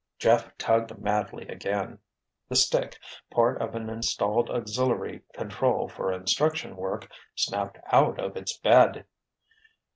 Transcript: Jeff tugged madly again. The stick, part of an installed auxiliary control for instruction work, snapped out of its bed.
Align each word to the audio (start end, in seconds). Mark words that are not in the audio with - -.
Jeff 0.17 0.57
tugged 0.57 0.97
madly 0.97 1.47
again. 1.47 1.99
The 2.49 2.55
stick, 2.55 2.97
part 3.29 3.61
of 3.61 3.75
an 3.75 3.87
installed 3.87 4.49
auxiliary 4.49 5.21
control 5.31 5.87
for 5.87 6.11
instruction 6.11 6.75
work, 6.75 7.07
snapped 7.35 7.77
out 7.91 8.19
of 8.19 8.35
its 8.35 8.57
bed. 8.57 9.05